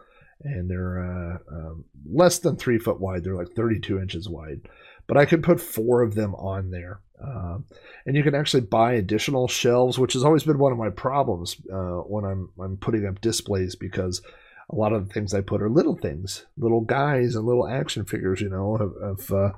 and 0.42 0.70
they're 0.70 1.00
uh, 1.00 1.38
um, 1.52 1.84
less 2.08 2.38
than 2.38 2.56
three 2.56 2.78
foot 2.78 3.00
wide. 3.00 3.24
They're 3.24 3.34
like 3.34 3.52
32 3.56 3.98
inches 3.98 4.28
wide, 4.28 4.60
but 5.06 5.16
I 5.16 5.24
could 5.24 5.42
put 5.42 5.60
four 5.60 6.02
of 6.02 6.14
them 6.14 6.34
on 6.34 6.70
there. 6.70 7.00
Um, 7.22 7.64
and 8.04 8.16
you 8.16 8.22
can 8.22 8.34
actually 8.34 8.62
buy 8.62 8.92
additional 8.92 9.48
shelves, 9.48 9.98
which 9.98 10.12
has 10.12 10.24
always 10.24 10.44
been 10.44 10.58
one 10.58 10.72
of 10.72 10.78
my 10.78 10.90
problems 10.90 11.56
uh, 11.72 12.00
when 12.00 12.24
I'm 12.24 12.50
I'm 12.60 12.76
putting 12.76 13.06
up 13.06 13.20
displays 13.20 13.74
because 13.74 14.20
a 14.68 14.74
lot 14.74 14.92
of 14.92 15.06
the 15.06 15.14
things 15.14 15.32
I 15.32 15.40
put 15.40 15.62
are 15.62 15.70
little 15.70 15.96
things, 15.96 16.44
little 16.58 16.82
guys 16.82 17.34
and 17.34 17.46
little 17.46 17.66
action 17.66 18.04
figures. 18.04 18.40
You 18.40 18.50
know, 18.50 19.16
if 19.18 19.32
uh, 19.32 19.52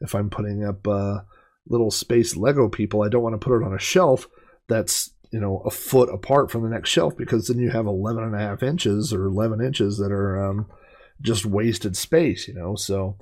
if 0.00 0.14
I'm 0.14 0.28
putting 0.28 0.64
up 0.64 0.86
uh, 0.88 1.20
little 1.68 1.90
space 1.90 2.36
Lego 2.36 2.68
people, 2.68 3.02
I 3.02 3.08
don't 3.08 3.22
want 3.22 3.34
to 3.40 3.44
put 3.44 3.60
it 3.60 3.64
on 3.64 3.74
a 3.74 3.78
shelf 3.78 4.28
that's 4.66 5.12
you 5.30 5.40
know 5.40 5.58
a 5.64 5.70
foot 5.70 6.08
apart 6.12 6.50
from 6.50 6.62
the 6.62 6.68
next 6.68 6.90
shelf 6.90 7.16
because 7.16 7.48
then 7.48 7.58
you 7.58 7.70
have 7.70 7.86
11 7.86 8.22
and 8.22 8.34
a 8.34 8.38
half 8.38 8.62
inches 8.62 9.12
or 9.12 9.24
11 9.24 9.60
inches 9.60 9.98
that 9.98 10.12
are 10.12 10.42
um, 10.42 10.66
just 11.20 11.44
wasted 11.44 11.96
space 11.96 12.46
you 12.46 12.54
know 12.54 12.76
so 12.76 13.16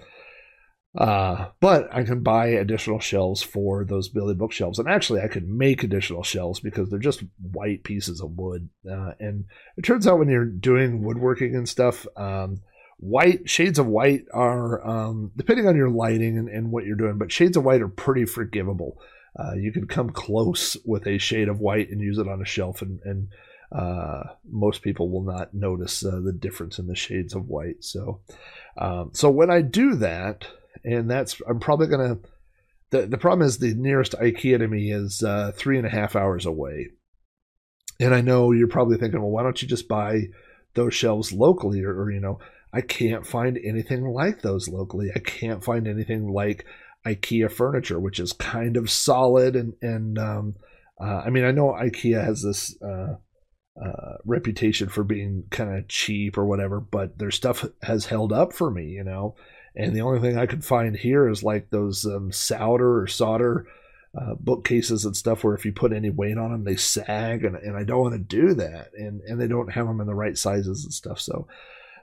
uh, 0.96 1.49
but 1.61 1.88
I 1.94 2.02
can 2.04 2.22
buy 2.22 2.46
additional 2.49 3.00
shelves 3.00 3.42
for 3.42 3.84
those 3.84 4.08
Billy 4.08 4.34
bookshelves, 4.34 4.78
and 4.78 4.88
actually 4.88 5.20
I 5.20 5.28
could 5.28 5.49
make 5.49 5.82
additional 5.82 6.22
shelves 6.22 6.61
because 6.61 6.90
they're 6.90 6.99
just 6.99 7.25
white 7.52 7.84
pieces 7.84 8.20
of 8.20 8.37
wood. 8.37 8.68
Uh, 8.88 9.12
and 9.18 9.44
it 9.76 9.82
turns 9.82 10.06
out 10.06 10.18
when 10.18 10.28
you're 10.28 10.44
doing 10.44 11.02
woodworking 11.02 11.54
and 11.56 11.68
stuff, 11.68 12.06
um, 12.16 12.61
white 12.99 13.49
shades 13.49 13.78
of 13.78 13.87
white 13.87 14.26
are 14.32 14.87
um, 14.87 15.32
depending 15.37 15.66
on 15.66 15.76
your 15.76 15.90
lighting 15.90 16.38
and, 16.38 16.49
and, 16.49 16.70
what 16.70 16.84
you're 16.84 16.96
doing, 16.96 17.18
but 17.18 17.32
shades 17.32 17.56
of 17.56 17.64
white 17.64 17.82
are 17.82 17.88
pretty 17.88 18.25
forgivable 18.25 18.99
uh, 19.37 19.54
you 19.54 19.72
can 19.72 19.87
come 19.87 20.11
close 20.11 20.76
with 20.84 21.06
a 21.06 21.18
shade 21.18 21.49
of 21.49 21.61
white 21.61 21.90
and 21.90 22.00
use 22.00 22.18
it 22.18 22.28
on 22.28 22.42
a 22.42 22.46
shelf, 22.46 22.82
and, 22.82 23.00
and 23.04 23.28
uh, 23.72 24.25
most 24.50 24.82
people 24.82 25.08
will 25.08 25.22
not 25.22 25.54
notice 25.54 26.04
uh, 26.04 26.20
the 26.22 26.32
difference 26.32 26.78
in 26.78 26.87
the 26.87 26.94
shades 26.94 27.34
of 27.34 27.49
white. 27.49 27.82
So, 27.82 28.20
um, 28.76 29.11
so 29.14 29.30
when 29.30 29.50
I 29.50 29.62
do 29.62 29.94
that, 29.96 30.46
and 30.84 31.10
that's 31.10 31.40
I'm 31.48 31.60
probably 31.60 31.86
gonna. 31.88 32.18
The, 32.90 33.06
the 33.06 33.18
problem 33.18 33.46
is 33.46 33.58
the 33.58 33.74
nearest 33.74 34.12
IKEA 34.12 34.58
to 34.58 34.68
me 34.68 34.92
is 34.92 35.22
uh, 35.22 35.52
three 35.54 35.78
and 35.78 35.86
a 35.86 35.90
half 35.90 36.14
hours 36.14 36.44
away, 36.44 36.88
and 37.98 38.14
I 38.14 38.20
know 38.20 38.52
you're 38.52 38.68
probably 38.68 38.98
thinking, 38.98 39.20
well, 39.20 39.30
why 39.30 39.42
don't 39.42 39.60
you 39.62 39.68
just 39.68 39.88
buy 39.88 40.24
those 40.74 40.94
shelves 40.94 41.32
locally, 41.32 41.82
or, 41.82 42.02
or 42.02 42.10
you 42.10 42.20
know, 42.20 42.38
I 42.72 42.80
can't 42.80 43.26
find 43.26 43.58
anything 43.62 44.04
like 44.04 44.42
those 44.42 44.68
locally. 44.68 45.10
I 45.14 45.20
can't 45.20 45.64
find 45.64 45.86
anything 45.86 46.28
like 46.28 46.66
IKEA 47.06 47.50
furniture, 47.50 48.00
which 48.00 48.20
is 48.20 48.32
kind 48.32 48.76
of 48.76 48.90
solid 48.90 49.56
and 49.56 49.74
and 49.82 50.18
um, 50.18 50.56
uh, 51.00 51.22
I 51.24 51.30
mean 51.30 51.44
I 51.44 51.50
know 51.50 51.68
IKEA 51.68 52.24
has 52.24 52.42
this 52.42 52.76
uh, 52.82 53.16
uh, 53.80 54.16
reputation 54.24 54.88
for 54.88 55.04
being 55.04 55.44
kind 55.50 55.76
of 55.76 55.88
cheap 55.88 56.38
or 56.38 56.46
whatever, 56.46 56.80
but 56.80 57.18
their 57.18 57.30
stuff 57.30 57.64
has 57.82 58.06
held 58.06 58.32
up 58.32 58.52
for 58.52 58.70
me, 58.70 58.86
you 58.86 59.04
know. 59.04 59.34
And 59.75 59.97
the 59.97 60.02
only 60.02 60.21
thing 60.21 60.37
I 60.37 60.47
could 60.47 60.64
find 60.64 60.95
here 60.95 61.29
is 61.29 61.43
like 61.43 61.71
those 61.71 62.05
um, 62.05 62.31
Sauder 62.31 63.00
or 63.00 63.07
Sauder 63.07 63.67
uh, 64.19 64.35
bookcases 64.38 65.05
and 65.05 65.17
stuff 65.17 65.43
where 65.43 65.55
if 65.55 65.64
you 65.64 65.73
put 65.73 65.93
any 65.93 66.11
weight 66.11 66.37
on 66.37 66.52
them, 66.52 66.64
they 66.64 66.76
sag, 66.76 67.45
and, 67.45 67.57
and 67.57 67.76
I 67.76 67.85
don't 67.85 68.02
want 68.02 68.14
to 68.14 68.19
do 68.19 68.55
that, 68.55 68.91
and 68.95 69.23
and 69.23 69.41
they 69.41 69.49
don't 69.49 69.73
have 69.73 69.87
them 69.87 70.00
in 70.00 70.07
the 70.07 70.14
right 70.14 70.37
sizes 70.37 70.85
and 70.85 70.93
stuff. 70.93 71.19
So 71.19 71.47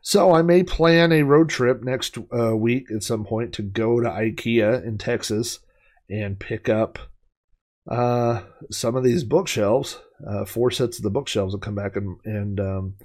so 0.02 0.34
I 0.34 0.42
may 0.42 0.64
plan 0.64 1.12
a 1.12 1.24
road 1.24 1.50
trip 1.50 1.84
next 1.84 2.18
uh, 2.18 2.56
week 2.56 2.92
at 2.92 3.04
some 3.04 3.26
point 3.26 3.54
to 3.54 3.62
go 3.62 4.00
to 4.00 4.10
IKEA 4.10 4.84
in 4.84 4.98
Texas 4.98 5.60
and 6.10 6.40
pick 6.40 6.70
up 6.70 6.98
uh, 7.88 8.42
some 8.72 8.96
of 8.96 9.04
these 9.04 9.24
bookshelves. 9.24 10.00
Uh, 10.28 10.46
four 10.46 10.72
sets 10.72 10.98
of 10.98 11.04
the 11.04 11.10
bookshelves 11.10 11.54
will 11.54 11.60
come 11.60 11.76
back 11.76 11.96
and 11.96 12.18
and 12.26 12.60
um, 12.60 12.96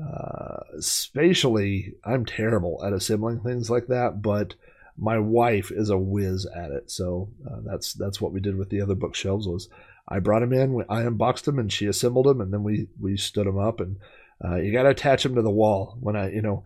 uh, 0.00 0.80
spatially, 0.80 1.94
I'm 2.04 2.26
terrible 2.26 2.82
at 2.84 2.92
assembling 2.92 3.40
things 3.40 3.70
like 3.70 3.86
that, 3.88 4.22
but 4.22 4.54
my 4.98 5.18
wife 5.18 5.70
is 5.70 5.90
a 5.90 5.98
whiz 5.98 6.46
at 6.54 6.70
it. 6.70 6.90
So 6.90 7.28
uh, 7.48 7.60
that's 7.64 7.92
that's 7.94 8.20
what 8.20 8.32
we 8.32 8.40
did 8.40 8.56
with 8.56 8.70
the 8.70 8.80
other 8.80 8.94
bookshelves. 8.94 9.46
Was 9.46 9.68
I 10.08 10.18
brought 10.18 10.40
them 10.40 10.52
in, 10.52 10.84
I 10.88 11.02
unboxed 11.02 11.44
them, 11.44 11.58
and 11.58 11.72
she 11.72 11.86
assembled 11.86 12.26
them, 12.26 12.40
and 12.40 12.52
then 12.52 12.62
we 12.62 12.88
we 13.00 13.16
stood 13.16 13.46
them 13.46 13.58
up 13.58 13.80
and 13.80 13.96
uh, 14.44 14.56
you 14.56 14.72
got 14.72 14.82
to 14.82 14.90
attach 14.90 15.22
them 15.22 15.34
to 15.34 15.42
the 15.42 15.50
wall. 15.50 15.96
When 16.00 16.16
I, 16.16 16.30
you 16.30 16.42
know, 16.42 16.64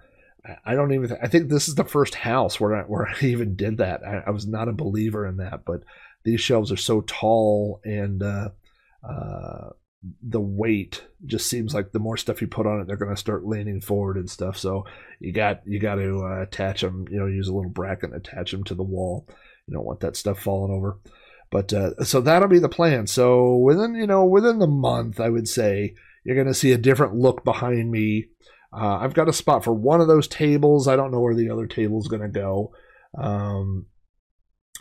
I 0.65 0.75
don't 0.75 0.93
even. 0.93 1.09
Th- 1.09 1.21
I 1.23 1.29
think 1.29 1.49
this 1.49 1.69
is 1.69 1.75
the 1.75 1.85
first 1.85 2.15
house 2.15 2.59
where 2.59 2.77
I, 2.77 2.83
where 2.83 3.09
I 3.23 3.25
even 3.25 3.55
did 3.55 3.79
that. 3.79 4.03
I, 4.05 4.25
I, 4.27 4.31
was 4.31 4.47
not 4.47 4.69
a 4.69 4.73
believer 4.73 5.27
in 5.27 5.37
that, 5.39 5.65
but 5.65 5.83
these 6.25 6.41
shelves 6.41 6.73
are 6.73 6.77
so 6.77 7.03
tall 7.03 7.81
and 7.85 8.23
uh, 8.23 8.49
uh, 9.09 9.71
the 10.23 10.41
weight 10.41 11.05
just 11.27 11.49
seems 11.49 11.75
like 11.75 11.93
the 11.93 11.99
more 11.99 12.17
stuff 12.17 12.41
you 12.41 12.47
put 12.47 12.67
on 12.67 12.81
it, 12.81 12.87
they're 12.87 12.97
going 12.97 13.15
to 13.15 13.21
start 13.21 13.47
leaning 13.47 13.81
forward 13.81 14.17
and 14.17 14.31
stuff. 14.31 14.57
So 14.57 14.85
you 15.19 15.33
got 15.33 15.61
you 15.67 15.79
got 15.79 15.97
to 15.97 16.25
uh, 16.25 16.43
attach 16.43 16.81
them. 16.81 17.07
You 17.11 17.19
know, 17.19 17.27
use 17.27 17.49
a 17.49 17.55
little 17.55 17.71
bracket 17.71 18.11
and 18.11 18.15
attach 18.15 18.51
them 18.51 18.65
to 18.65 18.75
the 18.75 18.83
wall. 18.83 19.27
You 19.67 19.75
don't 19.75 19.85
want 19.85 20.01
that 20.01 20.17
stuff 20.17 20.41
falling 20.41 20.73
over. 20.73 20.99
But 21.51 21.73
uh, 21.73 22.05
so 22.05 22.21
that'll 22.21 22.49
be 22.49 22.61
the 22.61 22.69
plan. 22.69 23.07
So 23.07 23.57
within 23.57 23.95
you 23.95 24.07
know 24.07 24.25
within 24.25 24.59
the 24.59 24.67
month, 24.67 25.21
I 25.21 25.29
would 25.29 25.49
say 25.49 25.95
you're 26.25 26.37
going 26.37 26.47
to 26.47 26.55
see 26.55 26.73
a 26.73 26.79
different 26.79 27.15
look 27.15 27.45
behind 27.45 27.91
me. 27.91 28.29
Uh, 28.73 28.99
I've 28.99 29.15
got 29.15 29.29
a 29.29 29.33
spot 29.33 29.65
for 29.65 29.73
one 29.73 30.01
of 30.01 30.09
those 30.09 30.29
tables. 30.29 30.87
I 30.87 30.97
don't 30.97 31.11
know 31.11 31.21
where 31.21 31.35
the 31.35 31.51
other 31.51 31.67
table 31.67 31.99
is 31.99 32.09
going 32.09 32.23
to 32.23 32.29
go. 32.29 32.73
Um, 33.19 33.87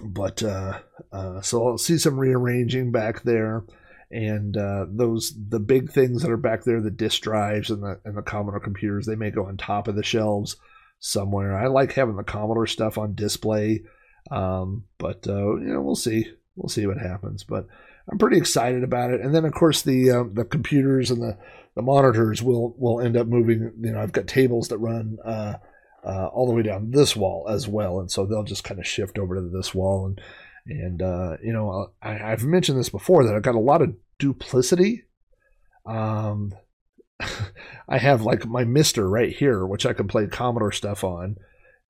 but 0.01 0.43
uh, 0.43 0.79
uh, 1.11 1.41
so 1.41 1.67
I'll 1.67 1.77
see 1.77 1.97
some 1.97 2.19
rearranging 2.19 2.91
back 2.91 3.23
there. 3.23 3.63
And 4.11 4.57
uh, 4.57 4.85
those 4.89 5.33
the 5.49 5.59
big 5.59 5.91
things 5.91 6.23
that 6.23 6.31
are 6.31 6.37
back 6.37 6.63
there, 6.63 6.81
the 6.81 6.89
disk 6.89 7.21
drives 7.21 7.69
and 7.69 7.83
the 7.83 7.99
and 8.03 8.17
the 8.17 8.23
Commodore 8.23 8.59
computers, 8.59 9.05
they 9.05 9.15
may 9.15 9.29
go 9.29 9.45
on 9.45 9.57
top 9.57 9.87
of 9.87 9.95
the 9.95 10.03
shelves 10.03 10.55
somewhere. 10.99 11.55
I 11.55 11.67
like 11.67 11.93
having 11.93 12.15
the 12.15 12.23
Commodore 12.23 12.67
stuff 12.67 12.97
on 12.97 13.13
display, 13.13 13.83
um, 14.31 14.85
but 14.97 15.27
uh, 15.27 15.57
you 15.57 15.73
know 15.73 15.81
we'll 15.81 15.95
see 15.95 16.25
we'll 16.55 16.69
see 16.69 16.87
what 16.87 16.97
happens. 16.97 17.43
But 17.43 17.67
I'm 18.11 18.17
pretty 18.17 18.37
excited 18.37 18.83
about 18.83 19.11
it. 19.11 19.21
And 19.21 19.33
then 19.33 19.45
of 19.45 19.53
course 19.53 19.81
the 19.81 20.11
um, 20.11 20.33
the 20.33 20.45
computers 20.45 21.11
and 21.11 21.21
the, 21.21 21.37
the 21.75 21.81
monitors 21.81 22.41
will 22.41 22.75
will 22.77 23.01
end 23.01 23.15
up 23.15 23.27
moving. 23.27 23.71
You 23.79 23.91
know, 23.91 24.01
I've 24.01 24.11
got 24.11 24.27
tables 24.27 24.69
that 24.69 24.79
run 24.79 25.17
uh, 25.23 25.55
uh, 26.03 26.27
all 26.27 26.47
the 26.47 26.53
way 26.53 26.63
down 26.63 26.91
this 26.91 27.15
wall 27.15 27.47
as 27.47 27.67
well, 27.67 27.99
and 27.99 28.09
so 28.09 28.25
they'll 28.25 28.43
just 28.43 28.63
kind 28.63 28.79
of 28.79 28.87
shift 28.87 29.19
over 29.19 29.35
to 29.35 29.41
this 29.41 29.75
wall. 29.75 30.07
And 30.07 30.21
and 30.69 31.01
uh, 31.01 31.37
you 31.43 31.53
know, 31.53 31.91
I, 32.01 32.13
have 32.13 32.43
mentioned 32.43 32.79
this 32.79 32.89
before 32.89 33.25
that 33.25 33.35
I've 33.35 33.41
got 33.41 33.55
a 33.55 33.59
lot 33.59 33.81
of 33.81 33.95
duplicity. 34.17 35.05
Um, 35.85 36.53
I 37.89 37.97
have 37.97 38.21
like 38.21 38.45
my 38.45 38.63
MiSTer 38.63 39.09
right 39.09 39.31
here, 39.31 39.65
which 39.65 39.85
I 39.85 39.93
can 39.93 40.07
play 40.07 40.27
Commodore 40.27 40.71
stuff 40.71 41.03
on. 41.03 41.37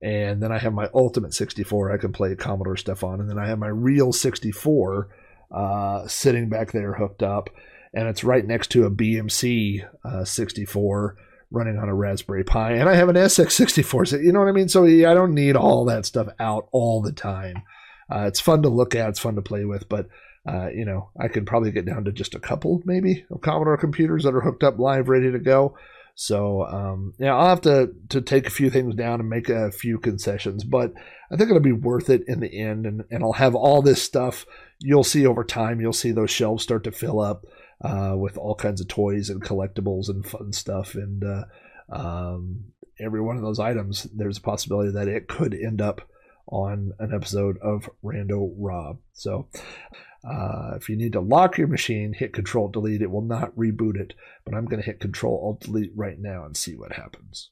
And 0.02 0.42
then 0.42 0.50
I 0.50 0.58
have 0.58 0.72
my 0.72 0.88
Ultimate 0.94 1.34
64 1.34 1.92
I 1.92 1.98
can 1.98 2.12
play 2.12 2.34
Commodore 2.34 2.78
stuff 2.78 3.04
on. 3.04 3.20
And 3.20 3.28
then 3.28 3.38
I 3.38 3.46
have 3.46 3.58
my 3.58 3.68
real 3.68 4.12
64 4.12 5.10
uh, 5.50 6.06
sitting 6.06 6.48
back 6.48 6.72
there 6.72 6.94
hooked 6.94 7.22
up, 7.22 7.50
and 7.92 8.08
it's 8.08 8.24
right 8.24 8.46
next 8.46 8.68
to 8.72 8.84
a 8.84 8.90
BMC 8.90 9.84
uh, 10.04 10.24
64 10.24 11.16
running 11.50 11.76
on 11.76 11.88
a 11.88 11.94
Raspberry 11.94 12.44
Pi, 12.44 12.72
and 12.72 12.88
I 12.88 12.94
have 12.94 13.08
an 13.08 13.16
SX64. 13.16 14.08
So 14.08 14.16
you 14.16 14.32
know 14.32 14.38
what 14.38 14.48
I 14.48 14.52
mean? 14.52 14.68
So 14.68 14.84
yeah, 14.84 15.10
I 15.10 15.14
don't 15.14 15.34
need 15.34 15.56
all 15.56 15.84
that 15.86 16.06
stuff 16.06 16.28
out 16.38 16.68
all 16.70 17.02
the 17.02 17.12
time. 17.12 17.62
Uh, 18.10 18.24
it's 18.26 18.40
fun 18.40 18.62
to 18.62 18.68
look 18.68 18.94
at, 18.94 19.08
it's 19.10 19.20
fun 19.20 19.36
to 19.36 19.42
play 19.42 19.64
with, 19.64 19.88
but 19.88 20.08
uh, 20.48 20.68
you 20.68 20.84
know, 20.84 21.10
I 21.20 21.28
could 21.28 21.46
probably 21.46 21.70
get 21.70 21.84
down 21.84 22.04
to 22.04 22.12
just 22.12 22.34
a 22.34 22.40
couple 22.40 22.80
maybe 22.84 23.24
of 23.30 23.42
Commodore 23.42 23.76
computers 23.76 24.24
that 24.24 24.34
are 24.34 24.40
hooked 24.40 24.64
up 24.64 24.78
live, 24.78 25.08
ready 25.08 25.30
to 25.30 25.38
go. 25.38 25.76
So 26.14 26.66
um, 26.66 27.14
yeah, 27.18 27.34
I'll 27.34 27.48
have 27.48 27.60
to 27.62 27.92
to 28.10 28.20
take 28.20 28.46
a 28.46 28.50
few 28.50 28.68
things 28.68 28.94
down 28.94 29.20
and 29.20 29.28
make 29.28 29.48
a 29.48 29.70
few 29.70 29.98
concessions, 29.98 30.64
but 30.64 30.92
I 31.30 31.36
think 31.36 31.48
it'll 31.48 31.62
be 31.62 31.72
worth 31.72 32.10
it 32.10 32.24
in 32.26 32.40
the 32.40 32.60
end, 32.60 32.84
and 32.84 33.04
and 33.10 33.22
I'll 33.22 33.34
have 33.34 33.54
all 33.54 33.80
this 33.80 34.02
stuff. 34.02 34.44
You'll 34.80 35.04
see 35.04 35.26
over 35.26 35.44
time. 35.44 35.80
You'll 35.80 35.92
see 35.92 36.10
those 36.10 36.30
shelves 36.30 36.62
start 36.62 36.84
to 36.84 36.92
fill 36.92 37.20
up 37.20 37.44
uh, 37.80 38.14
with 38.16 38.36
all 38.36 38.54
kinds 38.54 38.80
of 38.80 38.88
toys 38.88 39.30
and 39.30 39.42
collectibles 39.42 40.08
and 40.08 40.26
fun 40.26 40.52
stuff, 40.52 40.94
and 40.94 41.24
uh, 41.24 41.44
um, 41.90 42.64
every 42.98 43.20
one 43.20 43.36
of 43.36 43.42
those 43.42 43.58
items, 43.58 44.04
there's 44.14 44.38
a 44.38 44.42
possibility 44.42 44.90
that 44.92 45.08
it 45.08 45.28
could 45.28 45.54
end 45.54 45.80
up 45.80 46.02
on 46.50 46.92
an 46.98 47.14
episode 47.14 47.58
of 47.58 47.88
Rando 48.04 48.52
Rob. 48.56 48.98
So 49.12 49.48
uh, 50.24 50.72
if 50.76 50.88
you 50.88 50.96
need 50.96 51.12
to 51.12 51.20
lock 51.20 51.56
your 51.56 51.68
machine, 51.68 52.12
hit 52.12 52.32
Control 52.32 52.68
Delete. 52.68 53.02
It 53.02 53.10
will 53.10 53.22
not 53.22 53.56
reboot 53.56 53.96
it, 53.96 54.14
but 54.44 54.54
I'm 54.54 54.66
going 54.66 54.82
to 54.82 54.86
hit 54.86 55.00
Control 55.00 55.40
Alt 55.42 55.60
Delete 55.60 55.92
right 55.94 56.18
now 56.18 56.44
and 56.44 56.56
see 56.56 56.74
what 56.74 56.92
happens. 56.92 57.50